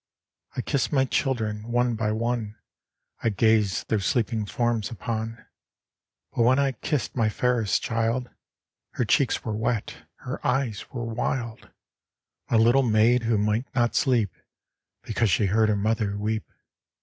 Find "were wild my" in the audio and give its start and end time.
10.91-12.57